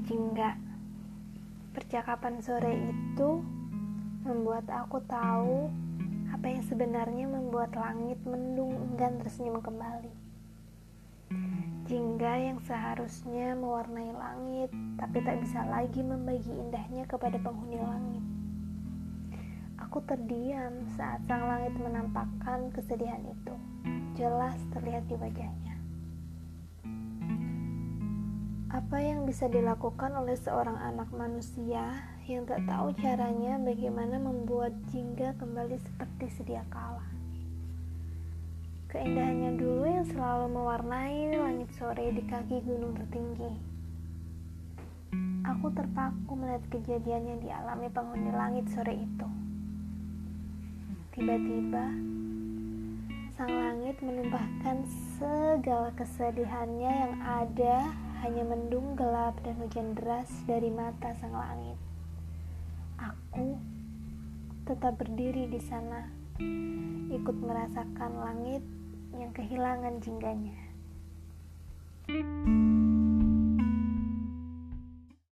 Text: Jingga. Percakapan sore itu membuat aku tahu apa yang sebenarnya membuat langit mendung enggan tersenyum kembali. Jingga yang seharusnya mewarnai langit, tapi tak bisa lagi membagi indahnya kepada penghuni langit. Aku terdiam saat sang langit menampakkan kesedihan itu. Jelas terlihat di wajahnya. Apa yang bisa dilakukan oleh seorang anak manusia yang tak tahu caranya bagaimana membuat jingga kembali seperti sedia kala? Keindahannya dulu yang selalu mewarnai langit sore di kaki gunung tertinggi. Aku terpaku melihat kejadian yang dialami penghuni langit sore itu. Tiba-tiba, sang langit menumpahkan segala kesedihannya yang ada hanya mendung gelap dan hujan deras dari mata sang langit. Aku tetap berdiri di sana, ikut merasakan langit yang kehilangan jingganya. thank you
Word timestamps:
Jingga. 0.00 0.52
Percakapan 1.72 2.40
sore 2.44 2.72
itu 2.92 3.40
membuat 4.26 4.68
aku 4.68 5.00
tahu 5.08 5.72
apa 6.28 6.46
yang 6.50 6.60
sebenarnya 6.66 7.24
membuat 7.30 7.72
langit 7.72 8.20
mendung 8.28 8.76
enggan 8.76 9.16
tersenyum 9.22 9.62
kembali. 9.64 10.12
Jingga 11.86 12.32
yang 12.50 12.58
seharusnya 12.66 13.54
mewarnai 13.54 14.10
langit, 14.10 14.74
tapi 14.98 15.22
tak 15.22 15.38
bisa 15.38 15.62
lagi 15.70 16.02
membagi 16.02 16.50
indahnya 16.50 17.06
kepada 17.06 17.38
penghuni 17.38 17.78
langit. 17.78 18.24
Aku 19.86 20.02
terdiam 20.02 20.82
saat 20.98 21.22
sang 21.30 21.46
langit 21.46 21.78
menampakkan 21.78 22.74
kesedihan 22.74 23.22
itu. 23.22 23.54
Jelas 24.18 24.58
terlihat 24.74 25.06
di 25.06 25.14
wajahnya. 25.14 25.75
Apa 28.76 29.00
yang 29.00 29.24
bisa 29.24 29.48
dilakukan 29.48 30.12
oleh 30.20 30.36
seorang 30.36 30.76
anak 30.76 31.08
manusia 31.08 31.96
yang 32.28 32.44
tak 32.44 32.60
tahu 32.68 32.92
caranya 33.00 33.56
bagaimana 33.56 34.20
membuat 34.20 34.76
jingga 34.92 35.32
kembali 35.40 35.80
seperti 35.80 36.28
sedia 36.28 36.60
kala? 36.68 37.08
Keindahannya 38.92 39.56
dulu 39.56 39.88
yang 39.88 40.04
selalu 40.04 40.52
mewarnai 40.52 41.40
langit 41.40 41.72
sore 41.72 42.12
di 42.12 42.20
kaki 42.28 42.60
gunung 42.68 42.92
tertinggi. 42.92 43.56
Aku 45.56 45.72
terpaku 45.72 46.36
melihat 46.36 46.68
kejadian 46.68 47.32
yang 47.32 47.40
dialami 47.40 47.88
penghuni 47.88 48.28
langit 48.28 48.68
sore 48.76 48.92
itu. 48.92 49.28
Tiba-tiba, 51.16 51.96
sang 53.40 53.52
langit 53.56 53.96
menumpahkan 54.04 54.84
segala 55.16 55.88
kesedihannya 55.96 56.92
yang 56.92 57.14
ada 57.24 58.04
hanya 58.24 58.44
mendung 58.46 58.94
gelap 58.96 59.36
dan 59.44 59.58
hujan 59.60 59.92
deras 59.98 60.28
dari 60.48 60.72
mata 60.72 61.12
sang 61.18 61.34
langit. 61.34 61.78
Aku 62.96 63.60
tetap 64.64 64.96
berdiri 64.96 65.50
di 65.50 65.60
sana, 65.60 66.08
ikut 67.12 67.36
merasakan 67.40 68.12
langit 68.22 68.62
yang 69.16 69.32
kehilangan 69.36 70.00
jingganya. 70.00 70.56
thank 72.06 72.22
you 72.46 72.75